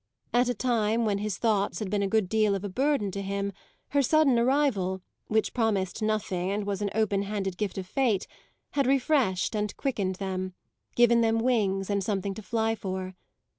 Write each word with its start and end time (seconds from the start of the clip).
At 0.33 0.49
a 0.49 0.55
time 0.55 1.05
when 1.05 1.19
his 1.19 1.37
thoughts 1.37 1.77
had 1.77 1.91
been 1.91 2.01
a 2.01 2.07
good 2.07 2.27
deal 2.27 2.55
of 2.55 2.63
a 2.63 2.69
burden 2.69 3.11
to 3.11 3.21
him 3.21 3.53
her 3.89 4.01
sudden 4.01 4.39
arrival, 4.39 5.03
which 5.27 5.53
promised 5.53 6.01
nothing 6.01 6.49
and 6.49 6.65
was 6.65 6.81
an 6.81 6.89
open 6.95 7.21
handed 7.21 7.55
gift 7.55 7.77
of 7.77 7.85
fate, 7.85 8.25
had 8.71 8.87
refreshed 8.87 9.55
and 9.55 9.77
quickened 9.77 10.15
them, 10.15 10.55
given 10.95 11.21
them 11.21 11.37
wings 11.37 11.87
and 11.87 12.03
something 12.03 12.33
to 12.33 12.41
fly 12.41 12.73
for. 12.73 13.13